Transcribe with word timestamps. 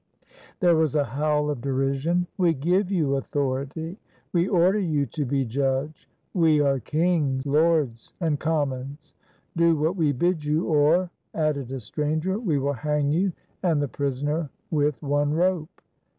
There 0.61 0.75
was 0.75 0.95
a 0.95 1.03
howl 1.03 1.51
of 1.51 1.61
derision. 1.61 2.25
"We 2.35 2.55
give 2.55 2.89
you 2.89 3.17
authority!" 3.17 3.97
"We 4.33 4.47
order 4.47 4.79
you 4.79 5.05
to 5.05 5.25
be 5.25 5.45
judge!" 5.45 6.09
"We 6.33 6.59
are 6.59 6.79
King, 6.79 7.43
Lords, 7.45 8.11
and 8.19 8.39
Commons!" 8.39 9.13
"Do 9.55 9.75
what 9.77 9.95
we 9.95 10.11
bid 10.11 10.43
you, 10.43 10.65
or," 10.65 11.11
added 11.35 11.71
a 11.71 11.79
stranger, 11.79 12.39
"we 12.39 12.57
will 12.57 12.73
hang 12.73 13.11
you 13.11 13.31
and 13.61 13.79
the 13.79 13.87
prisoner 13.87 14.49
with 14.71 14.99
one 15.03 15.35
rope!" 15.35 15.81